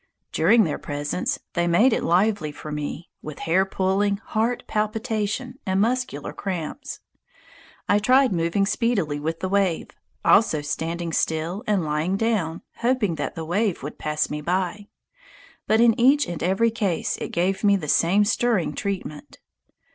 During 0.31 0.63
their 0.63 0.79
presence 0.79 1.37
they 1.53 1.67
made 1.67 1.93
it 1.93 2.01
lively 2.01 2.51
for 2.51 2.71
me, 2.71 3.11
with 3.21 3.37
hair 3.37 3.65
pulling, 3.67 4.17
heart 4.17 4.63
palpitation, 4.65 5.59
and 5.63 5.79
muscular 5.79 6.33
cramps. 6.33 7.01
I 7.87 7.99
tried 7.99 8.33
moving 8.33 8.65
speedily 8.65 9.19
with 9.19 9.41
the 9.41 9.47
wave, 9.47 9.89
also 10.25 10.61
standing 10.63 11.13
still 11.13 11.63
and 11.67 11.85
lying 11.85 12.17
down, 12.17 12.63
hoping 12.77 13.13
that 13.21 13.35
the 13.35 13.45
wave 13.45 13.83
would 13.83 13.99
pass 13.99 14.27
me 14.27 14.41
by; 14.41 14.87
but 15.67 15.79
in 15.79 15.93
each 15.99 16.27
and 16.27 16.41
every 16.41 16.71
case 16.71 17.15
it 17.17 17.27
gave 17.29 17.63
me 17.63 17.75
the 17.75 17.87
same 17.87 18.25
stirring 18.25 18.73
treatment. 18.73 19.37